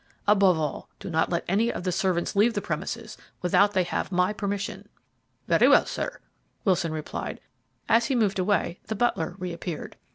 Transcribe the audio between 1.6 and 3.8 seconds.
of the servants leave the premises without